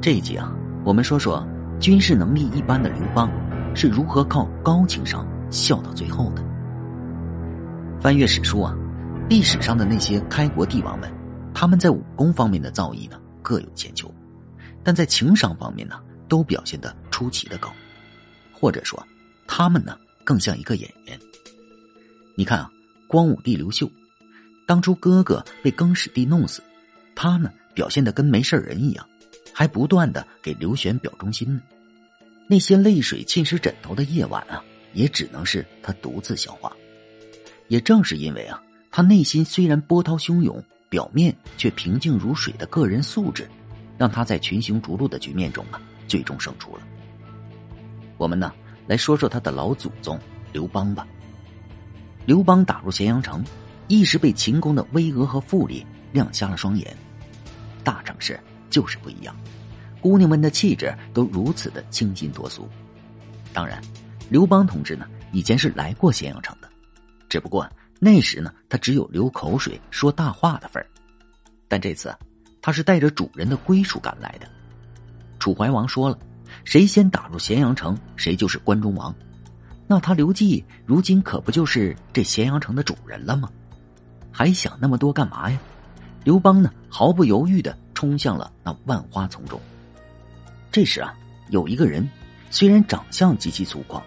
[0.00, 1.44] 这一集啊，我们说说
[1.80, 3.28] 军事能力一般的刘邦
[3.74, 6.44] 是如何靠高情商笑到最后的。
[8.00, 8.72] 翻阅史书啊，
[9.28, 11.12] 历史上的那些开国帝王们，
[11.52, 14.08] 他们在武功方面的造诣呢各有千秋，
[14.84, 17.68] 但在情商方面呢都表现的出奇的高，
[18.52, 19.04] 或者说，
[19.48, 21.18] 他们呢更像一个演员。
[22.36, 22.70] 你看啊，
[23.08, 23.90] 光武帝刘秀，
[24.64, 26.62] 当初哥哥被更始帝弄死，
[27.16, 29.04] 他呢表现的跟没事人一样。
[29.58, 31.60] 还不断的给刘玄表忠心呢，
[32.46, 36.72] 那些泪水浸湿枕头的夜晚啊，也只能是他独自消化。
[37.66, 43.50] 也正是因为啊，他内心虽然波涛汹涌，表面却平静如水的个人素质，
[43.96, 46.82] 让他在群雄逐鹿的局面中啊，最终胜出了。
[48.16, 48.54] 我们呢，
[48.86, 50.16] 来说说他的老祖宗
[50.52, 51.04] 刘邦吧。
[52.26, 53.44] 刘邦打入咸阳城，
[53.88, 56.96] 一时被秦宫的巍峨和富丽亮瞎了双眼。
[57.82, 58.38] 大城市
[58.70, 59.34] 就是不一样。
[60.00, 62.68] 姑娘们的气质都如此的清新脱俗。
[63.52, 63.82] 当然，
[64.30, 66.68] 刘邦同志呢以前是来过咸阳城的，
[67.28, 67.68] 只不过
[67.98, 70.86] 那时呢他只有流口水说大话的份儿。
[71.66, 72.14] 但这次，
[72.62, 74.48] 他是带着主人的归属感来的。
[75.38, 76.18] 楚怀王说了，
[76.64, 79.14] 谁先打入咸阳城，谁就是关中王。
[79.86, 83.50] 那他刘季如今可不就是这咸阳城的主人了吗？
[84.30, 85.58] 还想那么多干嘛呀？
[86.24, 89.58] 刘邦呢毫不犹豫的冲向了那万花丛中。
[90.70, 91.14] 这时啊，
[91.48, 92.08] 有一个人，
[92.50, 94.02] 虽然长相极其粗犷，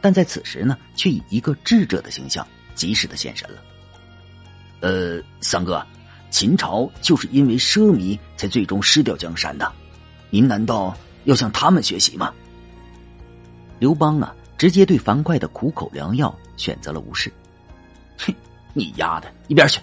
[0.00, 3.56] 但在此时呢，却以一个智者的形象及时的现身了。
[4.80, 5.84] 呃，三哥，
[6.30, 9.70] 秦朝就是因为奢靡才最终失掉江山的，
[10.30, 12.32] 您难道要向他们学习吗？
[13.78, 17.32] 刘邦啊，直接对樊哙的苦口良药选择了无视。
[18.18, 18.34] 哼，
[18.72, 19.80] 你丫的，一边去！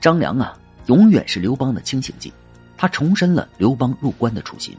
[0.00, 2.32] 张良啊，永远是刘邦的清醒剂，
[2.76, 4.76] 他重申了刘邦入关的初心。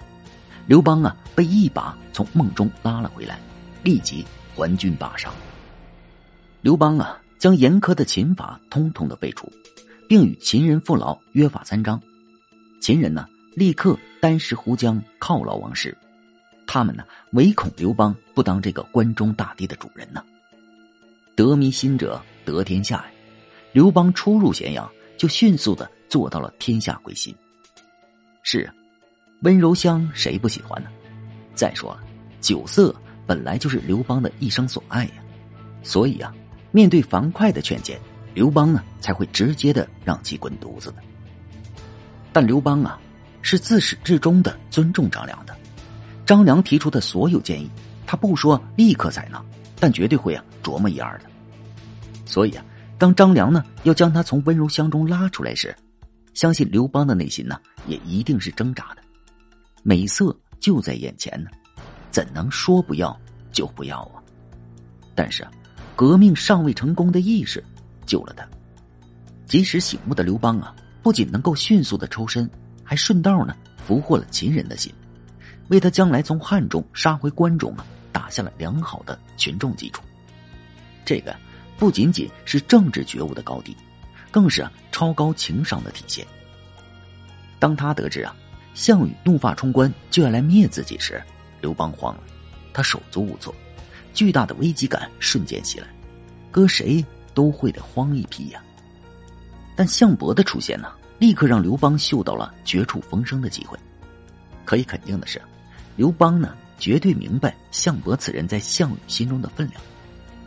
[0.68, 3.40] 刘邦啊，被一把从梦中拉了回来，
[3.84, 5.34] 立即还军霸上。
[6.62, 9.50] 刘邦啊，将严苛的秦法通通的废除，
[10.10, 12.00] 并与秦人父老约法三章。
[12.82, 13.26] 秦人呢，
[13.56, 15.98] 立刻单食胡浆，犒劳王室。
[16.68, 20.22] 他们呢，唯恐刘邦不当这个关中大地的主人呢。
[21.34, 23.12] 得民心者得天下呀！
[23.72, 27.34] 刘邦初入咸阳，就迅速的做到了天下归心。
[28.44, 28.74] 是啊。
[29.42, 30.90] 温柔乡谁不喜欢呢？
[31.54, 32.00] 再说了，
[32.42, 35.14] 酒色本来就是刘邦的一生所爱呀，
[35.84, 36.34] 所以啊，
[36.72, 38.00] 面对樊哙的劝谏，
[38.34, 40.96] 刘邦呢才会直接的让其滚犊子的。
[42.34, 43.00] 但刘邦啊，
[43.44, 45.56] 是自始至终的尊重张良的，
[46.26, 47.70] 张良提出的所有建议，
[48.08, 49.40] 他不说立刻采纳，
[49.80, 51.26] 但绝对会啊琢磨一二的。
[52.26, 52.66] 所以啊，
[52.98, 55.76] 当张良呢要将他从温柔乡中拉出来时，
[56.34, 59.04] 相信刘邦的内心呢也一定是挣扎的。
[59.84, 61.50] 美色就在眼前呢，
[62.12, 63.18] 怎能说不要
[63.52, 64.22] 就不要啊？
[65.16, 65.48] 但是，
[65.96, 67.64] 革命尚未成功的意识
[68.06, 68.48] 救了他。
[69.46, 72.50] 及时醒悟的刘邦啊，不仅能够迅速的抽身，
[72.84, 74.94] 还顺道呢俘获了秦人的心，
[75.70, 80.04] 为他将来从汉中杀回关中啊打下了良好的群众基础。
[81.06, 81.34] 这个
[81.78, 83.76] 不仅仅是政治觉悟的高低，
[84.30, 86.28] 更是超高情商的体现。
[87.58, 88.36] 当他得知啊。
[88.78, 91.20] 项羽怒发冲冠，就要来灭自己时，
[91.62, 92.22] 刘邦慌了，
[92.72, 93.52] 他手足无措，
[94.14, 95.88] 巨大的危机感瞬间袭来，
[96.52, 98.64] 搁谁都会得慌一批呀。
[99.76, 103.76] 但项伯的出现呢，立刻让刘邦嗅到了绝处逢生的机会。
[104.64, 105.42] 可以肯定的是，
[105.96, 109.82] 刘邦呢绝对明白项伯此人在项羽心中的分量，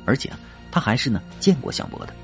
[0.05, 0.31] 而且
[0.71, 2.15] 他还是呢见过项伯的，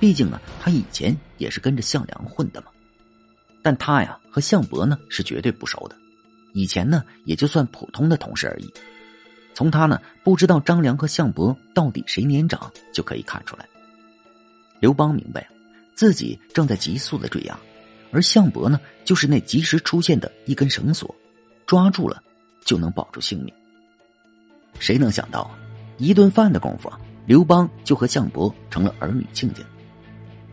[0.00, 2.66] 毕竟呢他以前也是跟着项梁混的嘛。
[3.66, 5.96] 但他呀和项伯呢是绝对不熟的，
[6.52, 8.72] 以前呢也就算普通的同事而已。
[9.54, 13.66] 从他呢不知道张良和项伯到底谁年长就可以看出来。
[14.78, 15.48] 刘邦明白，
[15.96, 17.58] 自己正在急速的坠崖，
[18.12, 21.12] 而项伯呢就是那及时出现的一根绳索，
[21.66, 22.22] 抓住了
[22.64, 23.52] 就能保住性命。
[24.78, 25.50] 谁能想到，
[25.98, 26.88] 一顿饭的功夫，
[27.26, 29.64] 刘邦就和项伯成了儿女亲家。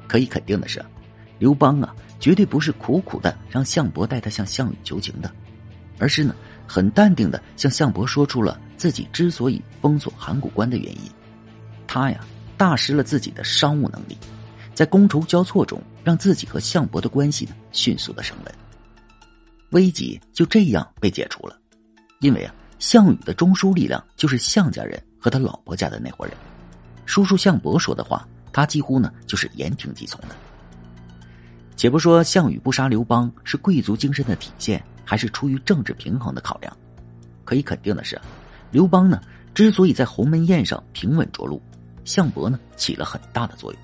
[0.08, 0.84] 可以肯定的是。
[1.40, 1.94] 刘邦啊，
[2.24, 5.30] 绝对不是苦苦的让项伯带他向项羽求情的，
[6.00, 6.34] 而是呢，
[6.66, 11.02] 很淡定的向项伯说出了自己之所以封锁函谷关的原因。
[11.86, 12.25] 他呀，
[12.56, 14.18] 大失了自己的商务能力，
[14.74, 18.56] 在觥筹交错中，让自己和项伯的关系呢迅速的升温。
[19.72, 21.60] 危机就这样被解除了，
[22.22, 26.34] 因为啊，项羽的中枢力量就是项家人和他老婆家的那伙人，
[27.06, 30.30] 叔叔项伯说的话，他几乎呢就是言听计从的。
[31.75, 36.75] 且不说项羽不杀刘邦是贵族精神的体现，还是出于政治平衡的考量。
[37.44, 38.20] 可以肯定的是，
[38.72, 39.22] 刘邦呢
[39.54, 41.62] 之所以在鸿门宴上平稳着陆，
[42.06, 43.81] 项伯呢起了很大的作用。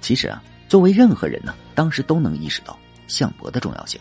[0.00, 2.76] 其实啊，作为任何人呢，当时都能意识到
[3.06, 4.00] 项伯的重要性，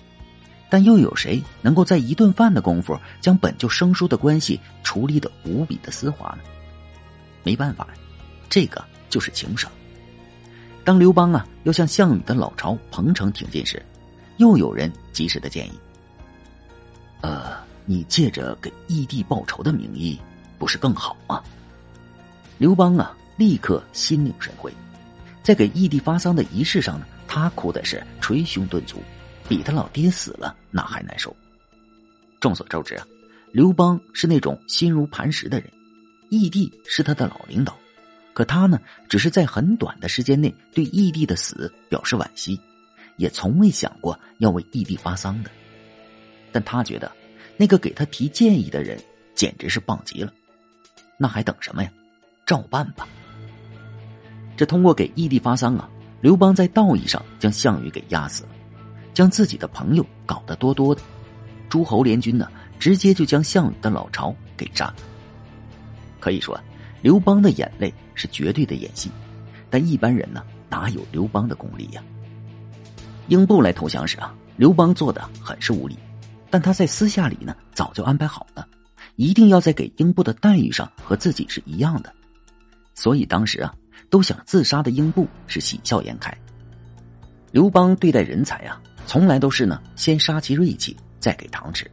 [0.69, 6.39] 但又有谁能够在一顿饭的功夫将本就生疏的关系处理的无比的丝滑呢？
[7.44, 7.88] 没办法，
[8.50, 9.71] 这个就是情商。
[10.85, 13.83] 当刘邦啊要向项羽的老巢彭城挺进时，
[14.37, 15.71] 又有人及时的建议
[17.21, 20.17] ：“呃，你借着给义帝报仇的名义，
[20.59, 21.43] 不是更好吗？”
[22.59, 24.71] 刘邦啊，立刻心领神会，
[25.41, 29.01] 在给义帝发丧的仪式上呢，他哭的是捶胸顿足，
[29.49, 31.35] 比他老爹死了那还难受。
[32.39, 33.07] 众所周知啊，
[33.51, 35.67] 刘邦是那种心如磐石的人。
[36.29, 37.75] 义帝是他的老领导，
[38.35, 38.77] 可他呢，
[39.07, 42.59] 只是在很短的时间内对义帝的死表示惋惜，
[43.15, 45.49] 也从未想过要为义帝发丧的。
[46.51, 47.09] 但他觉得，
[47.55, 48.99] 那个给他提建议的人
[49.33, 50.33] 简直是棒极了，
[51.17, 51.89] 那还等什么呀？
[52.45, 53.07] 照办吧。
[54.57, 55.89] 这通过给义帝发丧啊，
[56.19, 58.49] 刘邦在道义上将项羽给压死了，
[59.13, 61.01] 将自己的朋友搞得多多的，
[61.69, 64.95] 诸侯联军呢，直接就将项羽的老巢给占了。
[66.19, 66.59] 可以说，
[67.01, 69.12] 刘邦的眼泪是绝对的演戏，
[69.69, 72.01] 但一般人呢哪有刘邦的功力呀？
[73.27, 75.95] 英布来投降时啊，刘邦做的很是无礼，
[76.50, 78.67] 但他在私下里呢早就安排好了，
[79.17, 82.12] 一定要在给英布的待遇上和自己是一样的，
[82.95, 83.71] 所以当时啊
[84.09, 86.35] 都想自杀的英布是喜笑颜开。
[87.51, 91.89] 刘邦对待人才啊，从来都是呢先杀其锐气，再给糖吃，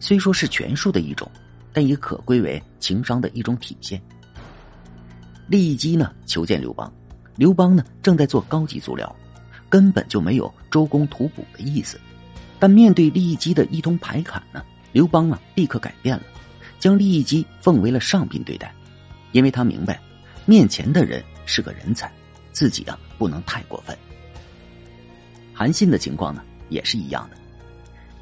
[0.00, 1.30] 虽说是权术的一种。
[1.74, 3.98] 但也可归为情商的一种体现。
[5.52, 6.90] 利益基呢求见刘邦，
[7.36, 9.14] 刘邦呢正在做高级足疗，
[9.68, 12.00] 根本就没有周公吐哺的意思。
[12.58, 16.22] 但面对利益基的一通排砍呢，刘邦啊立刻改变了，
[16.78, 18.74] 将利益基奉为了上宾对待，
[19.32, 20.00] 因为他明白
[20.46, 22.10] 面前的人是个人才，
[22.50, 23.94] 自己啊不能太过分。
[25.52, 27.36] 韩信的情况呢也是一样的，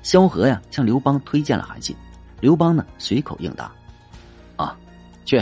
[0.02, 1.94] 萧何呀向刘邦推荐了韩信。
[2.40, 3.70] 刘邦呢，随口应答
[4.56, 4.76] ：“啊，
[5.24, 5.40] 去，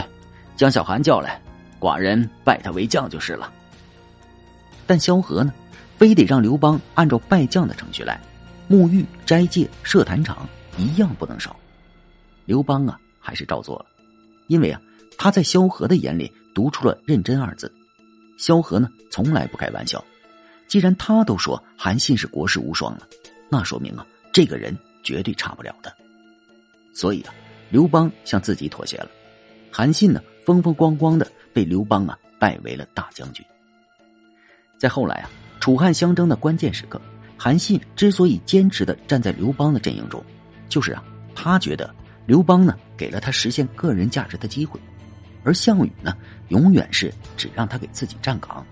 [0.55, 1.41] 将小韩叫来，
[1.79, 3.51] 寡人拜他为将就是了。”
[4.85, 5.53] 但萧何呢，
[5.97, 8.19] 非得让刘邦按照拜将的程序来，
[8.69, 11.55] 沐浴、斋戒、设坛场，一样不能少。
[12.45, 13.85] 刘邦啊，还是照做了，
[14.47, 14.81] 因为啊，
[15.17, 17.71] 他在萧何的眼里读出了“认真”二字。
[18.37, 20.03] 萧何呢，从来不开玩笑，
[20.67, 23.07] 既然他都说韩信是国士无双了，
[23.49, 25.93] 那说明啊，这个人绝对差不了的。
[26.93, 27.33] 所以啊，
[27.69, 29.09] 刘邦向自己妥协了，
[29.71, 33.45] 韩信呢风风光光的被刘邦啊拜为了大将军。
[34.77, 35.29] 在后来啊，
[35.59, 37.01] 楚汉相争的关键时刻，
[37.37, 40.23] 韩信之所以坚持的站在刘邦的阵营中，
[40.69, 41.03] 就是啊，
[41.35, 41.93] 他觉得
[42.25, 44.79] 刘邦呢给了他实现个人价值的机会，
[45.43, 46.15] 而项羽呢
[46.47, 48.65] 永远是只让他给自己站岗。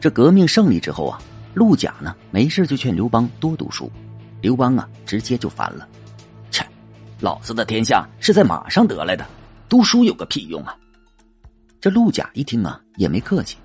[0.00, 1.20] 这革命胜利之后啊，
[1.54, 3.90] 陆贾呢没事就劝刘邦多读书，
[4.40, 5.88] 刘邦啊直接就烦了。
[6.50, 6.66] 切
[7.20, 9.24] 老子的天下是在马上得来的，
[9.68, 10.76] 读书有个屁用啊！
[11.84, 13.58] 这陆贾一听啊，也没客气。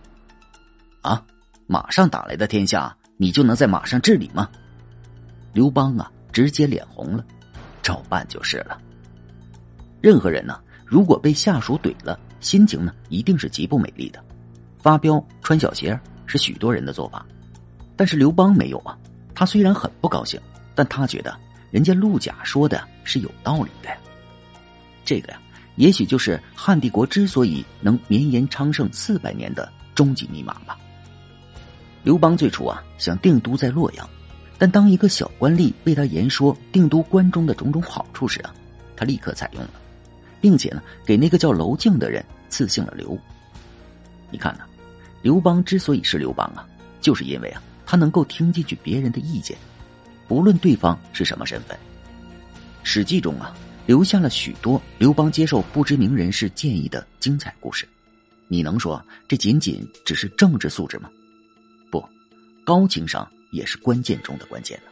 [1.00, 1.24] 啊，
[1.68, 4.50] 马上打来的天下，你就能在马上治理吗？
[5.54, 7.24] 刘邦啊，直接脸红了，
[7.82, 8.78] 照办就是了。
[10.02, 14.22] 任何人呢，如果被下属怼了，心情呢，一定是极不美丽的。
[14.80, 17.26] 发飙、穿小鞋是许多人的做法，
[17.96, 18.98] 但是刘邦没有啊。
[19.34, 20.38] 他虽然很不高兴，
[20.76, 21.34] 但他觉得。
[21.72, 23.90] 人家陆贾说的是有道理的，
[25.06, 25.40] 这个呀，
[25.80, 30.78] 也许就是汉帝国之所以能绵延昌盛四百年的终极密码吧。
[32.04, 34.08] 刘邦最初啊想定都在洛阳，
[34.58, 38.54] 但当一个小官吏为他言说定都关中的种种好处时啊，
[38.94, 39.70] 他立刻采用了，
[40.42, 43.18] 并且呢给那个叫娄敬的人赐姓了刘。
[44.30, 44.66] 你看呢，
[45.22, 46.68] 刘邦之所以是刘邦啊，
[47.00, 49.58] 就是因为啊他能够听进去别人的意见。
[50.28, 51.78] 不论对方是什么身份，
[52.84, 53.56] 《史记》中啊
[53.90, 57.88] 留下了许多刘邦接受不知名人士建议的精彩故事。
[58.48, 61.10] 你能说这仅仅只是政治素质吗？
[61.90, 62.08] 不，
[62.64, 64.92] 高情商也是关键中的关键呢。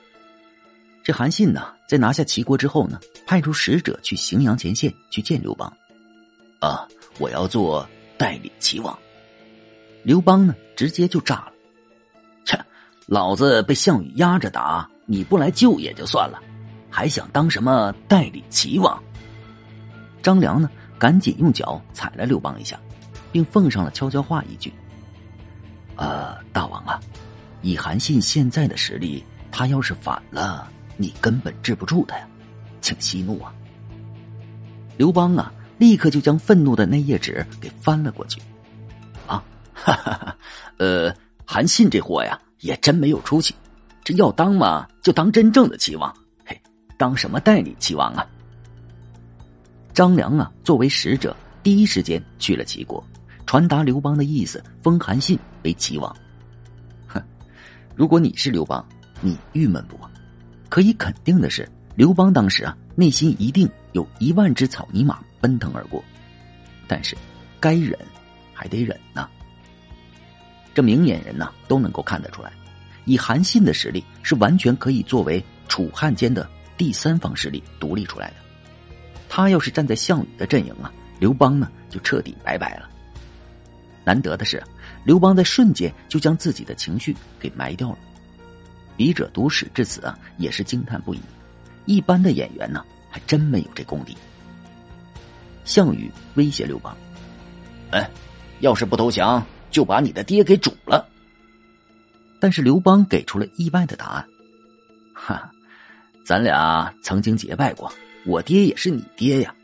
[1.04, 5.72] 这韩信呢，在拿下齐国之后呢，派出使者去荥阳前线去见刘邦。
[6.60, 6.88] 啊，
[7.20, 7.88] 我要做
[8.18, 8.98] 代理齐王。
[10.02, 11.54] 刘邦呢，直接就炸了。
[12.46, 12.60] 切，
[13.06, 14.90] 老子被项羽压着打。
[15.06, 16.42] 你不来救也就算了，
[16.98, 19.00] 还想当什么代理齐王？
[20.24, 20.68] 张良呢？
[20.98, 22.80] 赶紧用脚踩了刘邦一下，
[23.32, 24.74] 并奉上了悄悄话一句
[25.96, 27.00] ：“呃，大王啊，
[27.62, 32.28] 以韩信现在的实力，他要是反了，你根本治不住他呀，
[32.82, 33.54] 请息怒啊！
[34.98, 38.42] 刘邦啊，立刻就将愤怒的那页纸给翻了过去。
[39.28, 40.36] 啊，哈哈哈，
[40.78, 41.14] 呃，
[41.46, 43.54] 韩信这货呀，也真没有出息。
[44.04, 46.12] 这要当嘛，就当真正的齐王，
[46.98, 48.26] 当什么代理齐王啊？
[49.94, 53.04] 张良啊，作为使者，第一时间去了齐国，
[53.46, 56.16] 传达刘邦的意思，封韩信为齐王。
[57.08, 57.22] 哼，
[57.96, 58.84] 如果你是刘邦，
[59.22, 59.98] 你郁闷不？
[60.70, 66.04] 可以肯定的是，刘邦当时啊，内心一定有一万只草泥马奔腾而过。
[66.88, 67.16] 但是，
[67.60, 67.98] 该忍
[68.54, 69.30] 还得忍呐。
[70.74, 72.52] 这明眼人呢，都能够看得出来。
[73.06, 76.48] 以韩信的实力，是完全可以作为楚汉间的
[76.78, 78.36] 第三方势力独立出来的。
[79.28, 82.90] 他要是站在项羽的阵营啊，刘邦呢就彻底拜拜了。
[84.06, 84.64] 难得的是，
[85.04, 87.98] 刘邦在瞬间就将自己的情绪给埋掉了。
[88.96, 91.20] 笔者读史至此啊，也是惊叹不已。
[91.86, 94.18] 一般的演员呢，还真没有这功底。
[95.66, 96.96] 项羽威胁刘邦
[97.92, 98.10] ：“哎，
[98.62, 101.06] 要是不投降，就把你的爹给煮了。”
[102.40, 104.26] 但是刘邦给出了意外的答案
[105.14, 105.52] ：“哈，
[106.28, 107.90] 咱俩曾经结拜过，
[108.26, 109.56] 我爹也是你爹呀。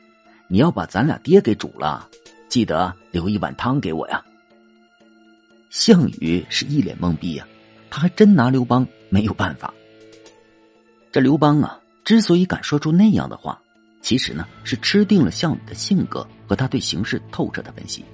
[0.48, 2.08] 你要把咱俩爹给煮了，
[2.48, 4.24] 记得留一碗汤给我呀。”
[5.70, 7.46] 项羽是一脸懵逼呀，
[7.90, 9.74] 他还真拿刘邦没有办法。
[11.12, 13.62] 这刘邦啊，之所以敢说出那样的话，
[14.00, 18.06] 其实呢是吃定了项羽的性格和他对形势透彻的分析。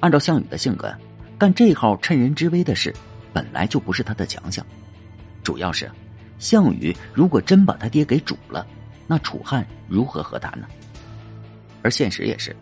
[0.00, 0.94] 按照项羽的性格，
[1.38, 2.94] 干这号趁人之危的事。
[3.32, 4.66] 本来就不是他的强项，
[5.42, 5.90] 主要是
[6.42, 8.66] 项羽如果真把他爹给煮了，
[9.06, 10.66] 那楚汉如何和谈呢？
[11.82, 12.54] 而现实也是，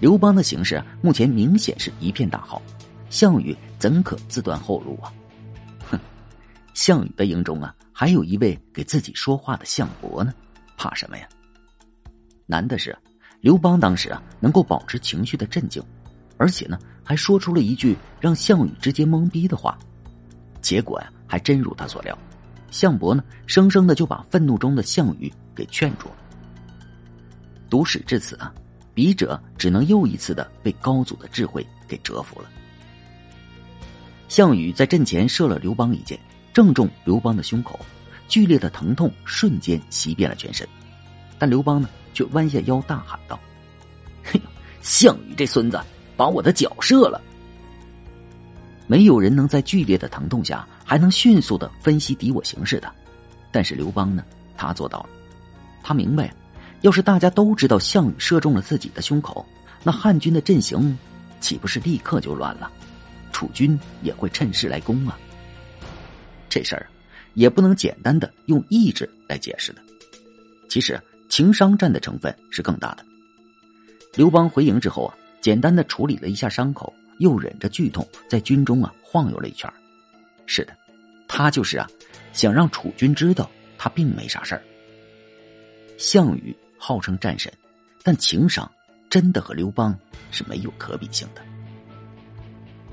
[0.00, 2.62] 刘邦的形势目前明显是一片大好，
[3.10, 5.12] 项羽怎可自断后路啊？
[5.90, 6.00] 哼，
[6.72, 10.32] 项羽的营中啊，还有一位给自己说话的项伯呢，
[10.78, 11.28] 怕什么呀？
[12.46, 12.96] 难的是，
[13.42, 15.82] 刘邦当时啊能够保持情绪的镇静，
[16.38, 19.78] 而且呢还说出了一句让项羽直接懵逼的话。
[20.62, 22.18] 结果呀，还真如他所料，
[22.70, 26.14] 项伯呢，生生的就把愤怒中的项羽给劝住了。
[27.70, 28.52] 读史至此啊，
[28.94, 32.48] 笔者只能又一次的被高祖的智慧给折服了。
[34.28, 36.18] 项羽在阵前射了刘邦一箭，
[36.52, 37.78] 正中刘邦的胸口，
[38.26, 40.66] 剧烈的疼痛瞬间袭遍了全身，
[41.38, 43.38] 但刘邦呢，却弯下腰大喊道
[44.22, 44.40] ：“嘿，
[44.82, 45.80] 项羽这孙子，
[46.16, 47.20] 把我的脚射了！”
[48.88, 52.90] 没有人能在剧烈的疼痛下还能迅速的分析敌我形势的，
[53.52, 54.24] 但是刘邦呢，
[54.56, 55.10] 他做到了。
[55.82, 56.34] 他明白，
[56.80, 59.46] 要是大家都知道项羽射中了自己的胸口，
[59.84, 60.96] 那汉军的阵型
[61.38, 62.70] 岂不是立刻就乱了？
[63.30, 65.18] 楚军也会趁势来攻啊！
[66.48, 66.88] 这事儿
[67.34, 69.82] 也不能简单的用意志来解释的，
[70.70, 73.04] 其实情商占的成分是更大的。
[74.14, 76.90] 刘邦回营之后啊，简单的处理了一下伤口。
[77.18, 79.70] 又忍着剧痛在军中啊晃悠了一圈
[80.46, 80.76] 是的，
[81.26, 81.86] 他就是啊，
[82.32, 84.62] 想让楚军知道他并没啥事儿。
[85.98, 87.52] 项羽号称战神，
[88.02, 88.70] 但情商
[89.10, 89.96] 真的和刘邦
[90.30, 91.42] 是没有可比性的。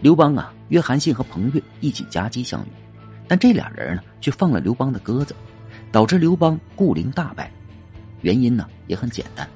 [0.01, 2.69] 刘邦啊约韩信和彭越一起夹击项羽，
[3.27, 5.33] 但这俩人呢却放了刘邦的鸽子，
[5.91, 7.49] 导致刘邦故陵大败。
[8.21, 9.47] 原因呢也很简单，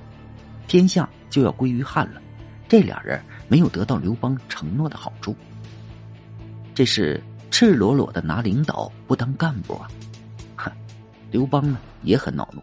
[0.67, 2.21] 天下就要归于汉了，
[2.67, 3.21] 这俩人。
[3.49, 5.35] 没有得到刘邦承诺的好处，
[6.73, 9.89] 这是赤裸裸的拿领导不当干部啊！
[10.55, 10.71] 哼，
[11.31, 12.61] 刘邦呢也很恼怒，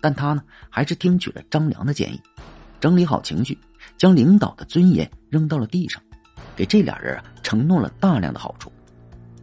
[0.00, 2.20] 但他呢还是听取了张良的建议，
[2.80, 3.58] 整理好情绪，
[3.98, 6.00] 将领导的尊严扔到了地上，
[6.54, 8.72] 给这俩人啊承诺了大量的好处。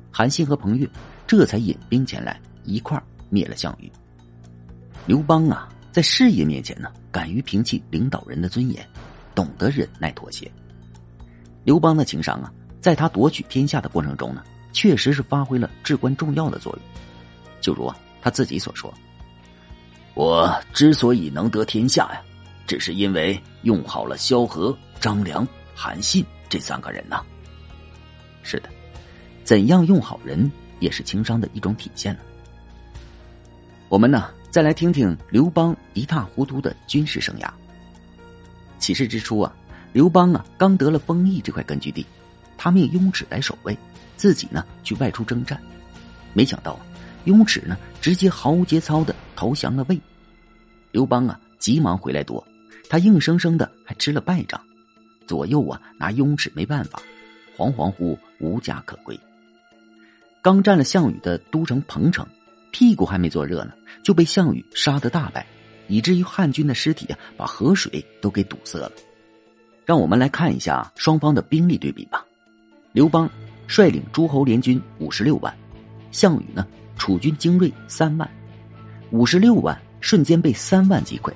[0.10, 0.90] 韩信和彭越
[1.28, 3.92] 这才引兵前来，一块灭了项羽。
[5.06, 8.88] 刘邦啊，在事业面前呢，敢于摒弃领导人的尊严，
[9.36, 10.50] 懂得忍耐妥协。
[11.64, 12.52] 刘邦的情商啊，
[12.82, 16.82] 在他夺取天下的过程中呢，确实是发挥了至关重要的作用。
[17.62, 18.92] 就如他自己所说
[20.16, 22.22] ：“我之所以能得天下呀，
[22.66, 27.22] 只是因为用好了萧何、张良、韩信这三个人呐。”
[28.42, 28.70] 是的，
[29.44, 32.22] 怎样用好人也是情商的一种体现呢。
[33.90, 37.50] 我们呢，再来听听刘邦一塌糊涂的军事生涯。
[38.80, 39.54] 起事之初啊。
[39.92, 42.06] 刘邦啊，刚得了丰邑这块根据地，
[42.58, 43.78] 他命雍齿来守卫，
[44.16, 45.60] 自己呢去外出征战。
[46.34, 46.80] 没想到，
[47.26, 50.00] 雍齿呢直接毫无节操的投降了魏。
[50.92, 52.46] 刘邦啊急忙回来夺，
[52.88, 54.62] 他硬生生的还吃了败仗，
[55.26, 57.02] 左右啊拿雍齿没办法，
[57.58, 59.20] 惶惶乎无家可归。
[60.42, 62.26] 刚占了项羽的都城彭城，
[62.72, 65.46] 屁股还没坐热呢，就被项羽杀得大败，
[65.88, 68.92] 以至于汉军的尸体啊，把河水都给堵塞了。
[69.90, 72.24] 让我们来看一下双方的兵力对比吧。
[72.92, 73.28] 刘邦
[73.66, 75.52] 率领诸侯联军五十六万，
[76.12, 76.64] 项羽呢，
[76.96, 78.30] 楚军精锐三万，
[79.10, 81.34] 五十六万瞬间被三万击溃。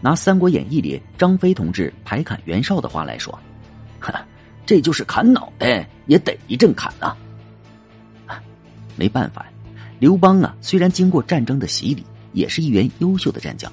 [0.00, 3.36] 拿《三国演义》里张飞同志排砍袁绍的话来说，
[3.98, 4.24] 哈，
[4.64, 7.16] 这就是砍脑袋也得一阵砍呐。
[8.94, 9.44] 没办法。
[9.98, 13.72] 刘邦啊，虽然经过战争的洗礼，也是一员优秀的战将，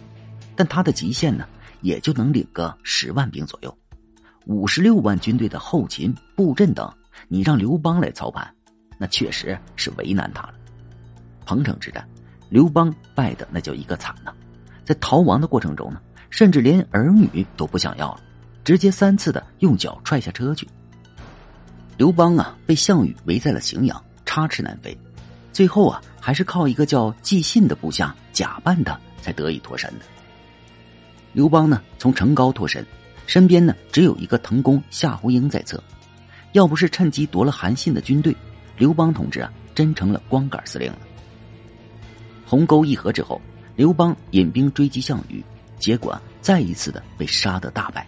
[0.56, 1.46] 但他的极限呢，
[1.82, 3.72] 也就能领个十万兵左右。
[4.50, 6.91] 五十六万军队的后勤、布阵等，
[7.27, 8.51] 你让刘邦来操盘，
[8.98, 10.56] 那确实是为难他了。
[11.46, 12.03] 彭城之战，
[12.50, 14.34] 刘邦败的那叫一个惨呐，
[14.84, 16.01] 在逃亡的过程中呢，
[16.32, 18.22] 甚至连儿女都不想要了，
[18.63, 20.68] 直接三次的用脚踹下车去。
[21.96, 24.98] 刘邦啊，被项羽围在了荥阳，插翅难飞。
[25.53, 30.06] 最后啊，还是靠一个叫纪信的部下假扮他，才得以脱身的。
[31.34, 32.84] 刘邦呢，从城高脱身，
[33.29, 35.79] 身边呢只有一个腾公夏侯婴在侧。
[36.53, 38.36] 要不是趁机夺了韩信的军队，
[38.75, 40.98] 刘邦同志啊，真成了光杆司令了。
[42.43, 43.39] 鸿沟一合之后，
[43.75, 45.43] 刘邦引兵追击项羽，
[45.77, 48.03] 结果再一次的被杀得大败。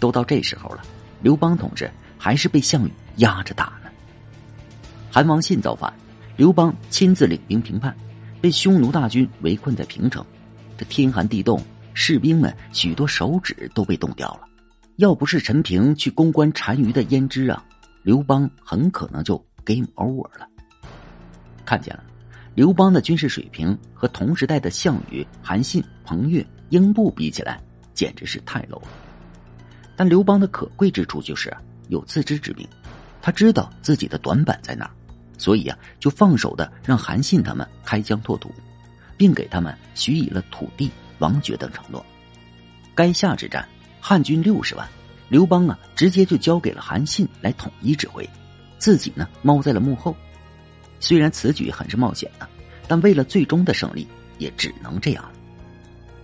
[0.00, 0.82] 都到这时候了，
[1.22, 1.88] 刘邦同志
[2.18, 3.88] 还是被项羽压着打呢。
[5.08, 5.92] 韩王信造反。
[6.36, 7.94] 刘邦亲自领兵平叛，
[8.40, 10.24] 被匈奴大军围困在平城。
[10.76, 11.62] 这天寒地冻，
[12.02, 14.48] 士兵们许多手指都被冻掉了。
[14.96, 17.62] 要不是陈平去攻关单于的胭脂啊，
[18.02, 20.48] 刘邦很可能就 game over 了。
[21.66, 22.02] 看见了，
[22.54, 28.88] 刘邦的军事水平和同时代的项羽、韩信、彭越、英布比起来，简直是太 low 了。
[29.94, 31.54] 但刘邦的可贵之处就是
[31.88, 32.66] 有自知之明，
[33.20, 34.90] 他知道自己的短板在哪儿。
[35.36, 38.50] 所以啊，就放手的让韩信他们开疆拓土，
[39.18, 42.04] 并给他们许以了土地、王爵等承诺。
[42.96, 43.66] 垓下之战，
[44.00, 44.86] 汉军六十万，
[45.28, 48.28] 刘邦啊，直接就交给了韩信来统一指挥，
[48.76, 50.14] 自己呢，猫在了幕后。
[50.98, 52.46] 虽然此举很是冒险啊，
[52.86, 54.06] 但为了最终的胜利，
[54.38, 55.32] 也只能这样了。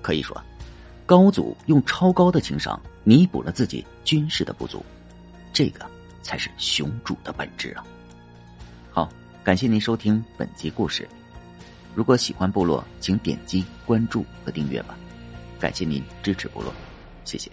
[0.03, 0.38] 可以说，
[1.07, 4.85] 高祖用超高的情商弥补了自己军事的不足，
[5.53, 5.87] 这个
[6.21, 7.85] 才是雄主的本质啊。
[8.90, 9.09] 好，
[9.42, 11.09] 感谢您收听本集故事。
[11.97, 14.95] 如果喜欢部落，请点击关注和订阅吧。
[15.59, 16.71] 感谢您支持部落，
[17.25, 17.51] 谢谢。